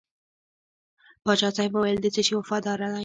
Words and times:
پاچا 1.23 1.49
صاحب 1.55 1.71
وویل 1.73 1.97
د 2.01 2.07
څه 2.15 2.21
شي 2.27 2.33
وفاداره 2.37 2.87
دی. 2.93 2.99